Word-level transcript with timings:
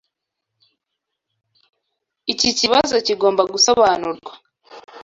Iki 2.33 2.49
kibazo 2.59 2.95
kigomba 3.07 3.41
gusobanurwa. 3.53 4.33